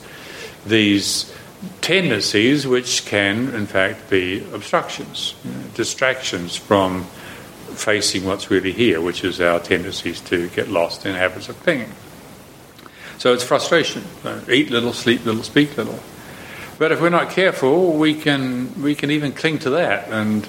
[0.66, 1.33] these
[1.80, 5.34] tendencies which can, in fact, be obstructions,
[5.74, 7.04] distractions from
[7.74, 11.92] facing what's really here, which is our tendencies to get lost in habits of clinging.
[13.18, 14.04] So it's frustration.
[14.48, 15.98] Eat little, sleep little, speak little.
[16.78, 20.08] But if we're not careful, we can we can even cling to that.
[20.10, 20.48] And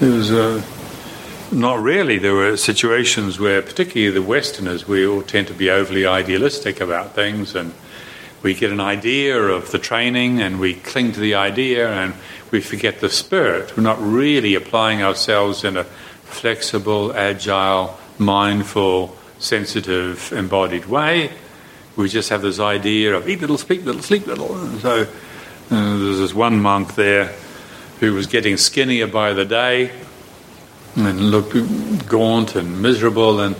[0.00, 0.62] there's a uh,
[1.52, 2.18] not really.
[2.18, 7.14] There were situations where, particularly the Westerners, we all tend to be overly idealistic about
[7.14, 7.74] things, and
[8.42, 12.14] we get an idea of the training and we cling to the idea and
[12.50, 13.76] we forget the spirit.
[13.76, 21.30] We're not really applying ourselves in a flexible, agile, mindful, sensitive, embodied way.
[21.96, 24.56] We just have this idea of eat little, speak little, sleep little.
[24.56, 25.06] And so uh,
[25.68, 27.34] there's this one monk there
[28.00, 29.92] who was getting skinnier by the day
[30.96, 33.40] and looked gaunt and miserable.
[33.40, 33.56] And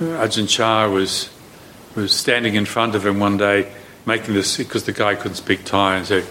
[0.00, 1.30] Ajahn Chah was
[1.94, 3.72] was standing in front of him one day,
[4.06, 6.22] making this because the guy couldn't speak Thai, and so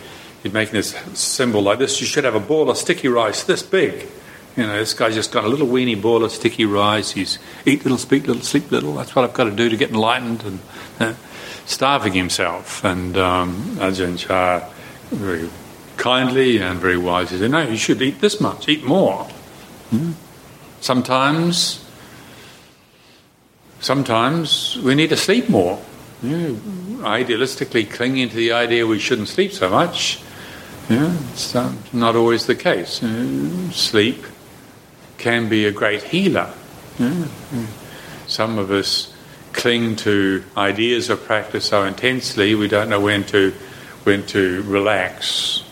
[0.42, 2.00] he's making this symbol like this.
[2.02, 4.08] You should have a ball of sticky rice this big.
[4.56, 7.12] You know, this guy's just got a little weeny ball of sticky rice.
[7.12, 8.94] He's eat little, speak little, sleep little.
[8.94, 10.60] That's what I've got to do to get enlightened, and
[11.00, 11.14] uh,
[11.66, 12.84] starving himself.
[12.84, 14.70] And um, Ajahn Chah
[15.10, 15.50] very
[15.98, 18.70] kindly and very wisely said, "No, you should eat this much.
[18.70, 19.24] Eat more."
[19.90, 20.12] Hmm?
[20.82, 21.84] Sometimes
[23.84, 25.78] Sometimes we need to sleep more.
[26.22, 26.52] Yeah,
[27.04, 30.22] idealistically clinging to the idea we shouldn't sleep so much.
[30.90, 31.54] It's
[31.94, 33.02] not always the case.
[33.72, 34.26] sleep
[35.18, 36.52] can be a great healer.
[38.28, 39.14] Some of us
[39.54, 43.54] cling to ideas of practice so intensely we don't know when to
[44.04, 45.64] when to relax,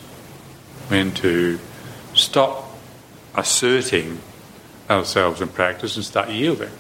[0.88, 1.60] when to
[2.14, 2.78] stop
[3.36, 4.20] asserting
[4.90, 6.72] ourselves in practice and start yielding.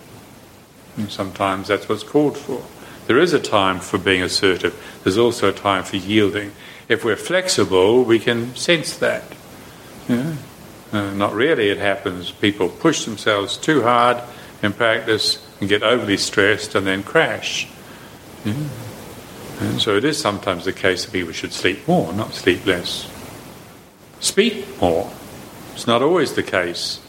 [0.98, 2.64] And sometimes that's what's called for.
[3.12, 6.54] There is a time for being assertive, there's also a time for yielding.
[6.88, 9.26] If we're flexible, we can sense that.
[10.08, 10.38] Yeah?
[10.94, 12.32] Uh, not really, it happens.
[12.32, 14.24] People push themselves too hard
[14.64, 17.68] in practice and get overly stressed and then crash.
[18.46, 18.54] Yeah?
[19.60, 23.12] And so it is sometimes the case that people should sleep more, not sleep less.
[24.22, 25.12] Speak more.
[25.74, 27.02] It's not always the case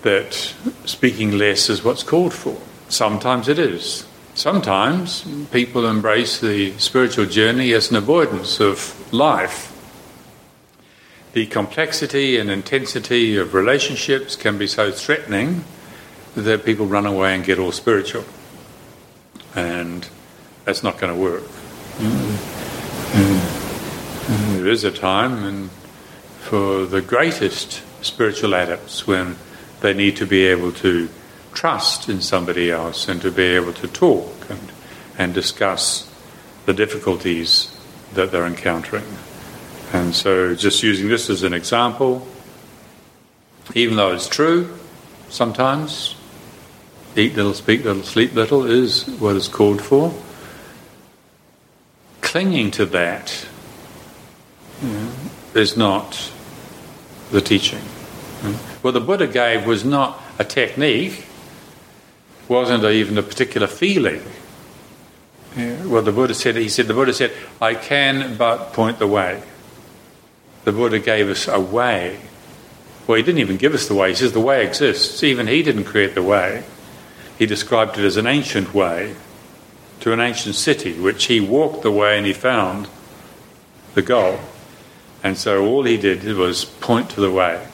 [0.00, 0.54] that
[0.86, 2.58] speaking less is what's called for.
[2.88, 4.06] Sometimes it is.
[4.34, 9.70] Sometimes people embrace the spiritual journey as an avoidance of life.
[11.34, 15.64] The complexity and intensity of relationships can be so threatening
[16.34, 18.24] that people run away and get all spiritual.
[19.54, 20.08] And
[20.64, 21.44] that's not going to work.
[21.98, 22.54] Mm.
[24.56, 25.70] There is a time and
[26.40, 29.36] for the greatest spiritual adepts when
[29.80, 31.08] they need to be able to
[31.54, 34.72] trust in somebody else and to be able to talk and,
[35.16, 36.10] and discuss
[36.66, 37.74] the difficulties
[38.14, 39.04] that they're encountering.
[39.92, 42.26] And so, just using this as an example,
[43.74, 44.76] even though it's true,
[45.28, 46.16] sometimes
[47.16, 50.12] eat little, speak little, sleep little is what is called for.
[52.20, 53.46] Clinging to that
[55.54, 56.32] is not
[57.30, 57.80] the teaching.
[58.82, 61.24] What the Buddha gave was not a technique,
[62.48, 64.22] wasn't even a particular feeling.
[65.56, 65.84] Yeah.
[65.86, 69.42] Well, the Buddha said, he said, the Buddha said, I can but point the way.
[70.64, 72.20] The Buddha gave us a way.
[73.06, 74.10] Well, he didn't even give us the way.
[74.10, 75.22] He says the way exists.
[75.22, 76.64] Even he didn't create the way.
[77.38, 79.14] He described it as an ancient way
[80.00, 82.88] to an ancient city, which he walked the way and he found
[83.94, 84.40] the goal.
[85.22, 87.66] And so all he did was point to the way.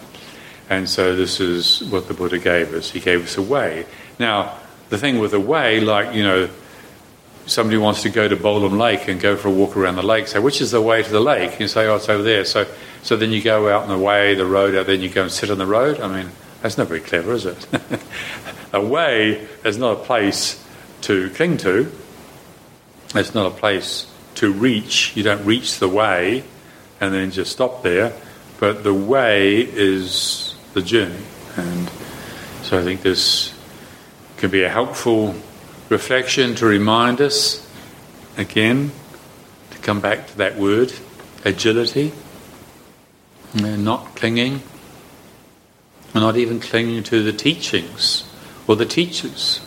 [0.69, 2.91] And so this is what the Buddha gave us.
[2.91, 3.87] He gave us a way.
[4.19, 4.57] Now,
[4.91, 6.49] the thing with a way, like, you know,
[7.47, 10.29] somebody wants to go to Bolam Lake and go for a walk around the lake,
[10.29, 11.59] say, which is the way to the lake?
[11.59, 12.45] You say, oh, it's over there.
[12.45, 12.67] So,
[13.03, 15.33] so then you go out on the way, the road, and then you go and
[15.33, 16.01] sit on the road.
[16.01, 17.67] I mean, that's not very clever, is it?
[18.73, 20.65] a way is not a place
[21.03, 21.91] to cling to.
[23.15, 25.17] It's not a place to reach.
[25.17, 26.45] You don't reach the way
[27.01, 28.13] and then just stop there.
[28.59, 31.25] But the way is the journey.
[31.57, 31.91] And
[32.63, 33.55] so I think this
[34.41, 35.35] can be a helpful
[35.91, 37.71] reflection to remind us
[38.39, 38.91] again
[39.71, 40.91] to come back to that word
[41.45, 42.11] agility
[43.55, 44.63] and not clinging
[46.15, 48.25] not even clinging to the teachings
[48.67, 49.61] or the teachers.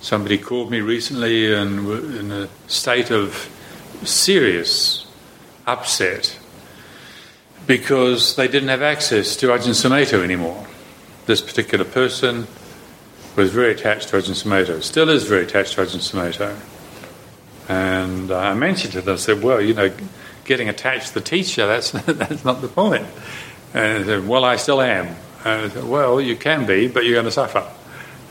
[0.00, 3.50] Somebody called me recently and in a state of
[4.02, 5.06] serious
[5.66, 6.38] upset
[7.66, 10.66] because they didn't have access to Ajahn Sumedho anymore.
[11.26, 12.46] This particular person
[13.40, 16.56] was very attached to Ajahn Sumedho, still is very attached to Ajahn Sumedho.
[17.68, 19.92] And I mentioned to them, I said, well, you know,
[20.44, 23.06] getting attached to the teacher, that's, that's not the point.
[23.74, 25.06] And said, well, I still am.
[25.44, 27.66] And I said, well, you can be, but you're going to suffer.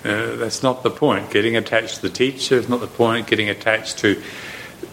[0.04, 1.32] Uh, that's not the point.
[1.32, 3.28] Getting attached to the teacher is not the point.
[3.28, 4.22] Getting attached to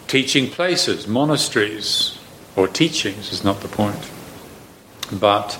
[0.09, 2.19] teaching places, monasteries,
[2.57, 4.11] or teachings is not the point
[5.13, 5.59] but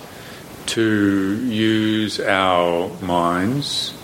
[0.67, 3.95] to use our minds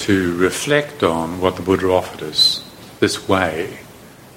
[0.00, 2.64] to reflect on what the Buddha offered us.
[3.00, 3.78] This way,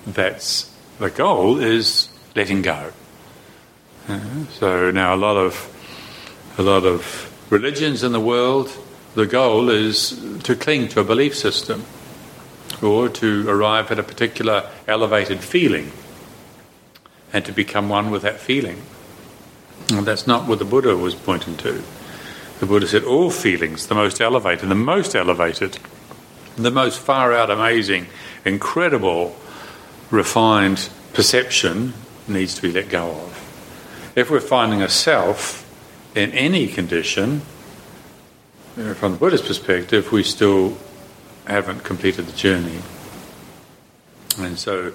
[0.06, 2.92] that's the goal is letting go.
[4.08, 4.20] Uh,
[4.52, 5.70] so now a lot of
[6.58, 8.70] a lot of religions in the world,
[9.16, 11.86] the goal is to cling to a belief system
[12.82, 15.92] or to arrive at a particular elevated feeling
[17.32, 18.82] and to become one with that feeling.
[19.92, 21.84] And that's not what the Buddha was pointing to.
[22.64, 25.80] The Buddha said all feelings, the most elevated, the most elevated,
[26.56, 28.06] the most far out, amazing,
[28.46, 29.36] incredible,
[30.10, 31.94] refined perception
[32.26, 34.14] needs to be let go of.
[34.16, 35.70] If we're finding a self
[36.16, 37.42] in any condition,
[38.76, 40.78] from the Buddhist perspective, we still
[41.46, 42.80] haven't completed the journey.
[44.40, 44.94] And so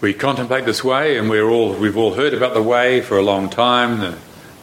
[0.00, 3.22] we contemplate this way, and we're all, we've all heard about the way for a
[3.22, 4.16] long time, the,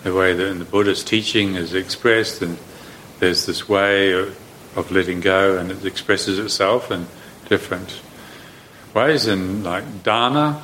[0.03, 2.57] the way that in the Buddhist teaching is expressed, and
[3.19, 4.37] there's this way of,
[4.77, 7.07] of letting go, and it expresses itself in
[7.47, 8.01] different
[8.93, 10.61] ways, and like dana,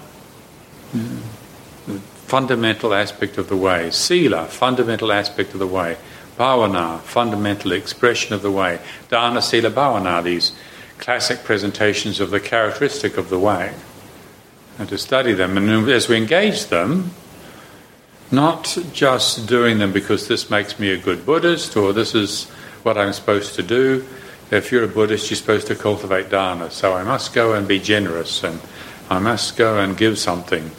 [2.26, 5.98] fundamental aspect of the way, sila, fundamental aspect of the way,
[6.38, 10.52] bhavana, fundamental expression of the way, dana, sila, bhavana, these
[10.98, 13.74] classic presentations of the characteristic of the way,
[14.78, 15.58] and to study them.
[15.58, 17.12] And as we engage them,
[18.32, 22.46] not just doing them because this makes me a good Buddhist or this is
[22.84, 24.06] what I'm supposed to do.
[24.52, 26.72] If you're a Buddhist, you're supposed to cultivate dana.
[26.72, 28.60] So I must go and be generous and
[29.10, 30.72] I must go and give something.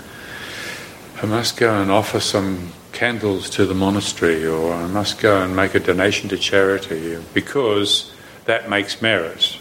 [1.22, 5.54] I must go and offer some candles to the monastery or I must go and
[5.54, 8.12] make a donation to charity because
[8.44, 9.56] that makes merit.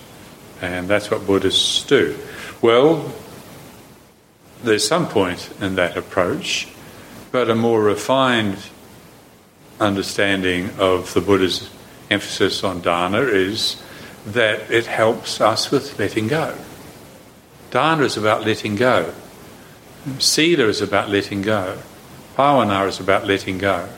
[0.61, 2.17] And that's what Buddhists do.
[2.61, 3.13] Well,
[4.63, 6.67] there's some point in that approach,
[7.31, 8.57] but a more refined
[9.79, 11.69] understanding of the Buddha's
[12.09, 13.81] emphasis on dana is
[14.25, 16.57] that it helps us with letting go.
[17.71, 19.13] Dana is about letting go.
[20.17, 21.77] Sila is about letting go.
[22.35, 23.89] Bhavana is about letting go.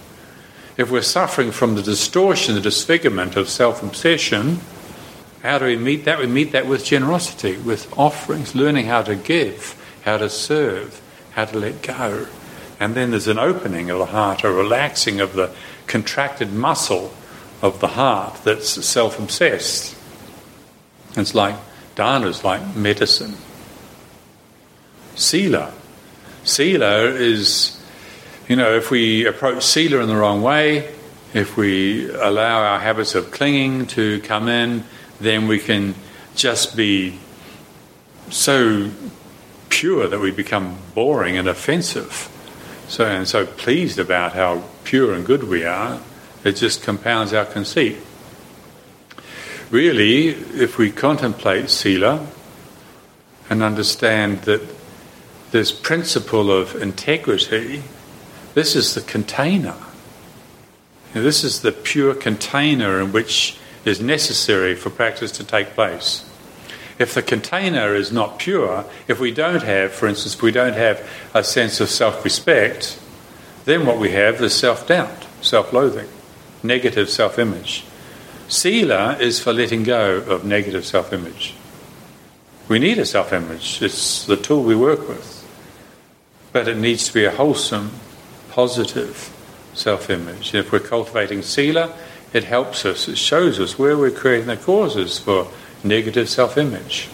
[0.78, 4.60] If we're suffering from the distortion, the disfigurement of self obsession,
[5.44, 6.20] how do we meet that?
[6.20, 11.46] We meet that with generosity, with offerings, learning how to give, how to serve, how
[11.46, 12.28] to let go.
[12.82, 15.52] And then there's an opening of the heart, a relaxing of the
[15.86, 17.14] contracted muscle
[17.62, 19.96] of the heart that's self obsessed.
[21.16, 21.54] It's like
[21.94, 23.36] dana is like medicine.
[25.14, 25.72] Sila.
[26.44, 27.80] Sila is,
[28.50, 30.92] you know, if we approach Sila in the wrong way,
[31.36, 34.86] if we allow our habits of clinging to come in,
[35.20, 35.94] then we can
[36.34, 37.20] just be
[38.32, 38.90] so
[39.70, 42.28] pure that we become boring and offensive.
[42.92, 46.02] So and so pleased about how pure and good we are,
[46.44, 47.96] it just compounds our conceit.
[49.70, 52.28] Really, if we contemplate Sila
[53.50, 54.62] and understand that
[55.52, 57.84] this principle of integrity,
[58.56, 59.78] this is the container.
[61.14, 66.30] This is the pure container in which is necessary for practice to take place.
[67.02, 70.76] If the container is not pure, if we don't have, for instance, if we don't
[70.76, 73.00] have a sense of self respect,
[73.66, 76.08] then what we have is self doubt, self loathing,
[76.62, 77.86] negative self image.
[78.48, 81.56] Sila is for letting go of negative self image.
[82.68, 85.40] We need a self image, it's the tool we work with.
[86.54, 87.94] But it needs to be a wholesome,
[88.52, 89.36] positive
[89.74, 90.54] self image.
[90.54, 91.98] If we're cultivating Sila,
[92.32, 95.48] it helps us, it shows us where we're creating the causes for
[95.84, 97.08] negative self image.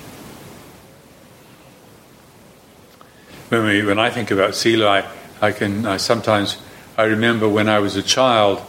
[3.50, 6.58] When, we, when I think about Sila, I, I can I sometimes
[6.98, 8.62] I remember when I was a child,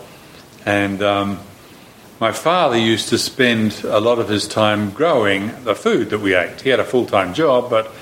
[0.64, 1.40] and um,
[2.20, 6.34] my father used to spend a lot of his time growing the food that we
[6.34, 6.60] ate.
[6.60, 7.92] He had a full time job, but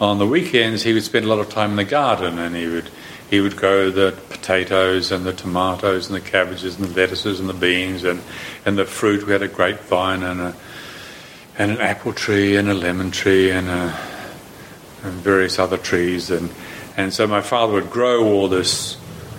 [0.00, 2.66] on the weekends he would spend a lot of time in the garden, and he
[2.66, 2.88] would
[3.32, 7.48] he would grow the potatoes and the tomatoes and the cabbages and the lettuces and
[7.48, 8.20] the beans and,
[8.66, 9.26] and the fruit.
[9.26, 10.54] We had a grapevine and a
[11.58, 13.98] and an apple tree and a lemon tree and, a,
[15.02, 16.30] and various other trees.
[16.30, 16.50] And
[16.96, 18.96] and so my father would grow all this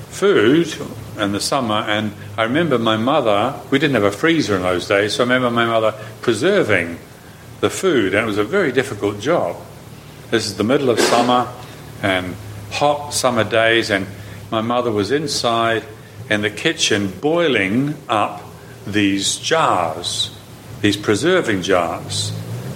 [0.09, 0.75] food
[1.17, 1.75] in the summer.
[1.75, 5.27] And I remember my mother we didn't have a freezer in those days so I
[5.27, 6.97] remember my mother preserving
[7.59, 8.13] the food.
[8.13, 9.55] And it was a very difficult job.
[10.31, 11.51] This is the middle of summer
[12.01, 12.35] and
[12.71, 14.07] hot summer days, and
[14.51, 15.83] my mother was inside
[16.29, 18.43] in the kitchen boiling up
[18.85, 20.35] these jars,
[20.83, 22.33] these preserving jars.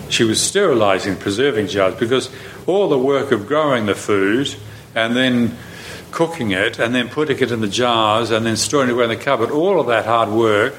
[0.08, 2.32] She was sterilizing preserving jars because
[2.66, 4.56] all the work of growing the food
[4.96, 5.58] and then
[6.12, 9.10] cooking it and then putting it in the jars and then storing it away in
[9.10, 10.76] the cupboard, all of that hard work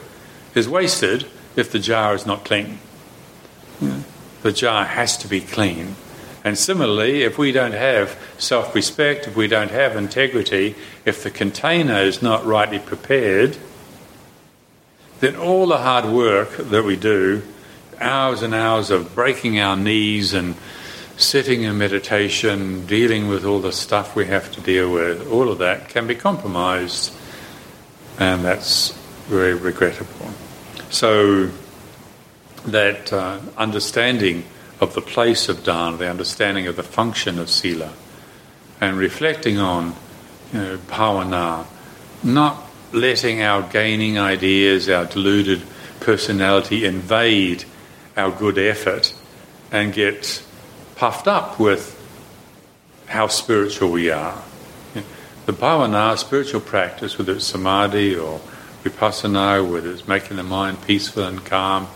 [0.55, 2.79] is wasted if the jar is not clean.
[4.41, 5.97] The jar has to be clean.
[6.45, 11.31] And similarly, if we don't have self respect, if we don't have integrity, if the
[11.31, 13.59] container is not rightly prepared,
[15.21, 17.43] then all the hard work that we do,
[18.01, 20.55] hours and hours of breaking our knees and
[21.17, 25.59] sitting in meditation, dealing with all the stuff we have to deal with, all of
[25.59, 27.13] that can be compromised.
[28.19, 28.93] And that's
[29.27, 30.31] very regrettable.
[30.91, 31.51] So,
[32.67, 34.45] that uh, understanding
[34.81, 37.93] of the place of dana, the understanding of the function of sila,
[38.81, 39.95] and reflecting on
[40.53, 41.67] you know, bhavana,
[42.23, 45.63] not letting our gaining ideas, our deluded
[46.01, 47.65] personality invade
[48.17, 49.15] our good effort
[49.71, 50.43] and get
[50.97, 51.95] puffed up with
[53.07, 54.43] how spiritual we are.
[55.47, 58.41] The bhavana, spiritual practice, whether it's samadhi or
[58.85, 61.87] vipassana, whether it's making the mind peaceful and calm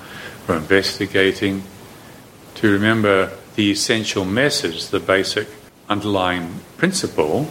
[0.49, 1.62] or investigating,
[2.55, 5.49] to remember the essential message, the basic
[5.88, 7.47] underlying principle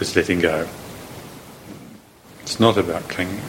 [0.00, 0.68] is letting go.
[2.50, 3.40] It's not about clinging.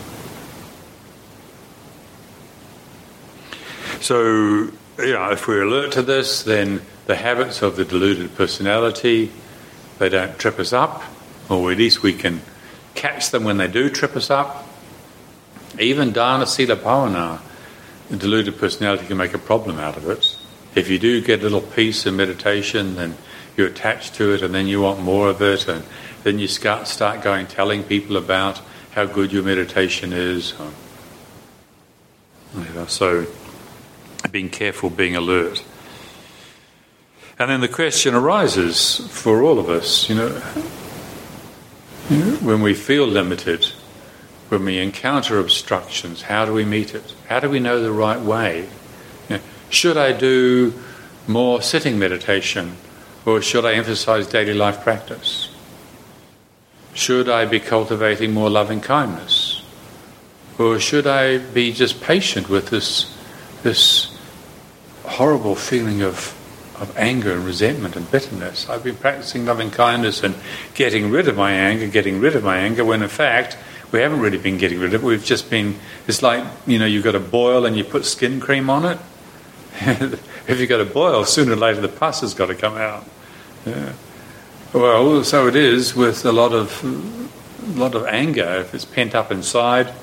[4.00, 9.32] So, yeah, if we're alert to this, then the habits of the deluded personality,
[9.98, 11.02] they don't trip us up,
[11.50, 12.42] or at least we can
[12.94, 14.68] catch them when they do trip us up.
[15.80, 17.42] Even dana sila bhavana,
[18.12, 20.38] the deluded personality can make a problem out of it.
[20.76, 23.18] If you do get a little peace in meditation, then
[23.58, 25.84] you're attached to it, and then you want more of it, and
[26.22, 30.54] then you start start going telling people about how good your meditation is.
[32.88, 33.26] So,
[34.32, 35.64] being careful, being alert.
[37.40, 40.30] And then the question arises for all of us, you know,
[42.42, 43.66] when we feel limited,
[44.50, 47.16] when we encounter obstructions, how do we meet it?
[47.30, 48.68] How do we know the right way?
[49.30, 50.74] You know, should I do
[51.28, 52.76] more sitting meditation
[53.26, 55.48] or should I emphasize daily life practice?
[56.94, 59.64] Should I be cultivating more loving kindness?
[60.58, 63.18] Or should I be just patient with this,
[63.64, 64.16] this
[65.06, 66.38] horrible feeling of,
[66.80, 68.70] of anger and resentment and bitterness?
[68.70, 70.36] I've been practicing loving kindness and
[70.76, 73.58] getting rid of my anger, getting rid of my anger, when in fact
[73.92, 75.06] we haven't really been getting rid of it.
[75.06, 78.40] We've just been, it's like, you know, you've got a boil and you put skin
[78.40, 79.00] cream on it.
[79.82, 83.06] if you've got a boil, sooner or later the pus has got to come out.
[83.66, 83.94] Yeah.
[84.74, 86.82] Well, so it is with a lot of
[87.76, 89.94] a lot of anger if it's pent up inside,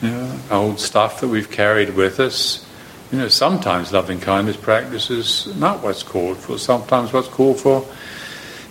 [0.00, 2.66] you know, old stuff that we've carried with us.
[3.12, 6.56] You know, sometimes loving kindness practice is not what's called for.
[6.56, 7.86] Sometimes what's called for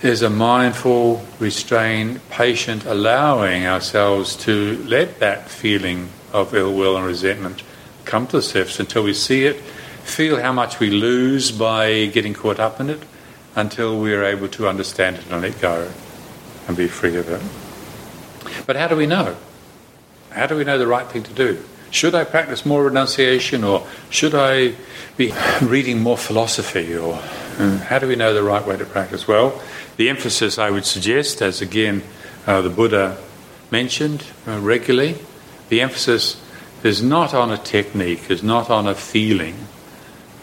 [0.01, 7.05] is a mindful, restrained, patient allowing ourselves to let that feeling of ill will and
[7.05, 7.61] resentment
[8.05, 9.57] come to the surface until we see it,
[10.01, 13.03] feel how much we lose by getting caught up in it
[13.57, 15.91] until we are able to understand it and let go
[16.67, 17.41] and be free of it.
[18.65, 19.35] But how do we know?
[20.29, 21.61] How do we know the right thing to do?
[21.89, 24.75] Should I practice more renunciation or should I
[25.17, 29.27] be reading more philosophy or uh, how do we know the right way to practice?
[29.27, 29.59] Well,
[29.95, 32.03] the emphasis I would suggest, as again
[32.45, 33.17] uh, the Buddha
[33.71, 35.15] mentioned uh, regularly,
[35.69, 36.39] the emphasis
[36.83, 39.55] is not on a technique, is not on a feeling,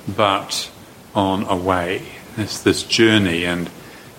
[0.08, 0.68] but
[1.14, 2.02] on a way.
[2.36, 3.70] It's this journey, and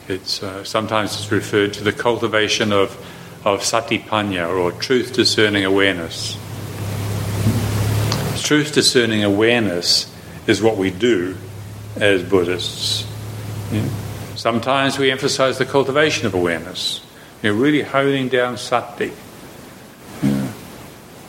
[0.07, 2.97] it's uh, sometimes it's referred to the cultivation of
[3.43, 6.38] of satipanya or truth discerning awareness.
[8.41, 10.11] Truth discerning awareness
[10.47, 11.36] is what we do
[11.95, 13.05] as Buddhists.
[14.36, 17.01] Sometimes we emphasize the cultivation of awareness,
[17.41, 19.11] you know, really honing down sati.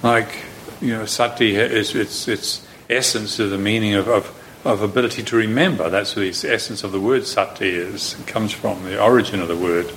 [0.03, 0.45] Like,
[0.81, 4.36] you know, sati is its, its essence of the meaning of, of
[4.67, 5.89] of ability to remember.
[5.89, 8.19] That's what the essence of the word sati is.
[8.19, 9.93] It comes from the origin of the word.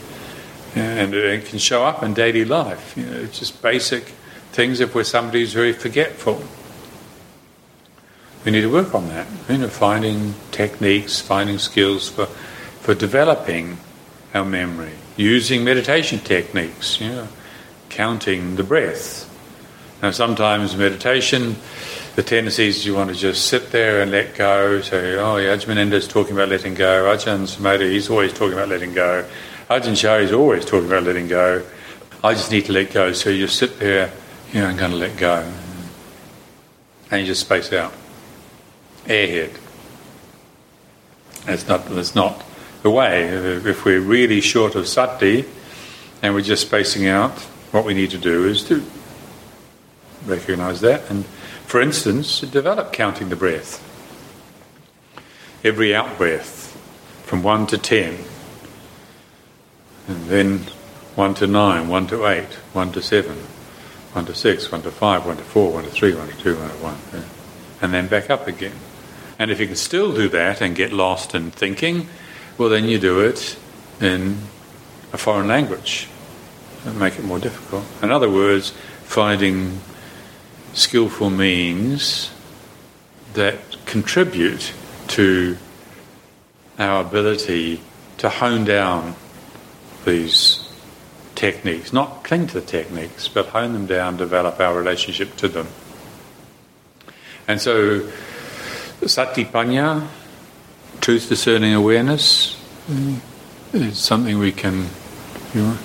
[0.76, 2.96] And it can show up in daily life.
[2.96, 4.04] You know, it's just basic
[4.52, 6.44] things if we're somebody who's very forgetful.
[8.46, 9.28] We need to work on that.
[9.50, 13.78] You know, finding techniques, finding skills for, for developing
[14.34, 17.28] our memory, using meditation techniques, you know,
[17.90, 19.26] counting the breath.
[20.02, 21.58] Now, sometimes meditation
[22.20, 24.82] the tendency is you want to just sit there and let go.
[24.82, 27.06] Say, oh, yeah, Ajahn is talking about letting go.
[27.06, 29.26] Ajahn Sumedho, he's always talking about letting go.
[29.70, 31.66] Ajahn Chah is always talking about letting go.
[32.22, 33.14] I just need to let go.
[33.14, 34.12] So you just sit there,
[34.52, 35.50] you know, I'm going to let go.
[37.10, 37.94] And you just space out.
[39.06, 39.58] Airhead.
[41.46, 42.44] That's not, that's not
[42.84, 43.30] the way.
[43.30, 45.46] If we're really short of sati
[46.22, 47.40] and we're just spacing out,
[47.72, 48.84] what we need to do is to
[50.26, 51.26] recognize that and
[51.70, 53.78] for instance, develop counting the breath.
[55.64, 56.76] Every out breath
[57.26, 58.18] from 1 to 10,
[60.08, 60.58] and then
[61.14, 65.26] 1 to 9, 1 to 8, 1 to 7, 1 to 6, 1 to 5,
[65.28, 67.24] 1 to 4, 1 to 3, 1 to 2, 1 to 1, yeah.
[67.84, 68.74] and then back up again.
[69.38, 72.08] And if you can still do that and get lost in thinking,
[72.58, 73.60] well, then you do it
[74.02, 74.40] in
[75.14, 76.08] a foreign language
[76.84, 77.86] and make it more difficult.
[78.02, 78.72] In other words,
[79.04, 79.82] finding
[80.74, 82.32] skillful means
[83.34, 84.74] that contribute
[85.08, 85.58] to
[86.78, 87.82] our ability
[88.18, 89.16] to hone down
[90.06, 90.68] these
[91.36, 95.68] techniques, not cling to the techniques, but hone them down, develop our relationship to them.
[97.48, 98.02] And so,
[99.02, 100.08] satipanya,
[101.02, 102.56] truth discerning awareness,
[103.74, 104.88] is something we can,
[105.54, 105.78] you know,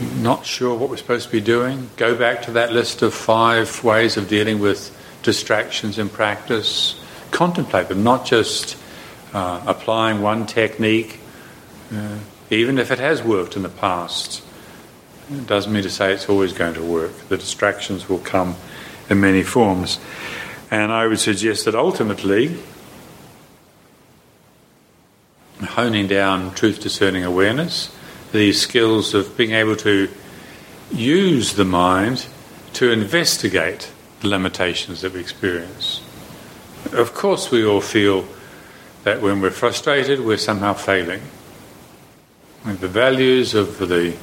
[0.00, 3.82] not sure what we're supposed to be doing, go back to that list of five
[3.82, 8.76] ways of dealing with distractions in practice, contemplate them, not just
[9.32, 11.20] uh, applying one technique,
[11.92, 12.18] uh,
[12.50, 14.42] even if it has worked in the past.
[15.30, 17.12] It doesn't mean to say it's always going to work.
[17.28, 18.56] The distractions will come
[19.08, 19.98] in many forms.
[20.70, 22.56] And I would suggest that ultimately,
[25.60, 27.95] honing down truth discerning awareness,
[28.36, 30.08] these skills of being able to
[30.92, 32.26] use the mind
[32.74, 36.02] to investigate the limitations that we experience.
[36.92, 38.26] Of course, we all feel
[39.04, 41.22] that when we're frustrated, we're somehow failing.
[42.64, 44.16] the values of the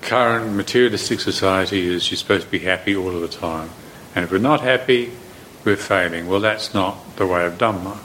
[0.00, 3.68] current materialistic society is you're supposed to be happy all of the time.
[4.14, 5.12] And if we're not happy,
[5.64, 6.26] we're failing.
[6.28, 7.98] Well, that's not the way of Dhamma.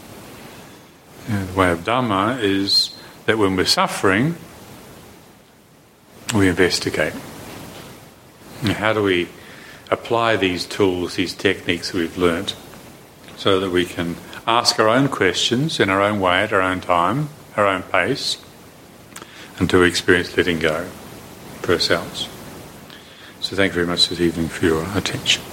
[1.28, 4.36] the way of Dhamma is that when we're suffering,
[6.34, 7.14] we investigate.
[8.64, 9.28] How do we
[9.92, 12.56] apply these tools, these techniques we've learnt,
[13.38, 14.16] so that we can
[14.48, 18.38] ask our own questions in our own way, at our own time, our own pace,
[19.60, 20.86] and to experience letting go
[21.62, 22.28] for ourselves.
[23.40, 25.44] So, thank you very much this evening for your attention.